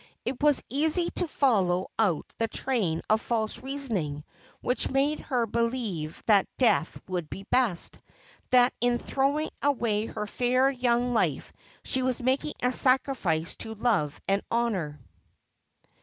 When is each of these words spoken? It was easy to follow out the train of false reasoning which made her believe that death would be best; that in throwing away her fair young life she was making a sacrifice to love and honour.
It 0.25 0.41
was 0.41 0.63
easy 0.67 1.11
to 1.17 1.27
follow 1.27 1.91
out 1.99 2.25
the 2.39 2.47
train 2.47 3.03
of 3.07 3.21
false 3.21 3.59
reasoning 3.61 4.23
which 4.59 4.89
made 4.89 5.19
her 5.19 5.45
believe 5.45 6.23
that 6.25 6.49
death 6.57 6.99
would 7.07 7.29
be 7.29 7.43
best; 7.51 7.99
that 8.49 8.73
in 8.81 8.97
throwing 8.97 9.51
away 9.61 10.07
her 10.07 10.25
fair 10.25 10.71
young 10.71 11.13
life 11.13 11.53
she 11.83 12.01
was 12.01 12.19
making 12.19 12.53
a 12.63 12.73
sacrifice 12.73 13.55
to 13.57 13.75
love 13.75 14.19
and 14.27 14.41
honour. 14.51 14.99